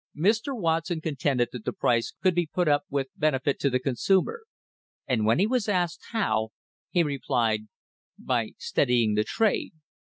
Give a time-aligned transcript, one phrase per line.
[0.13, 0.57] * Mr.
[0.59, 4.45] Watson contended that the price could be put up with benefit to the consumer.
[5.07, 6.49] And when he was asked how,
[6.89, 7.67] he replied:
[8.17, 9.73] "By steadying the trade.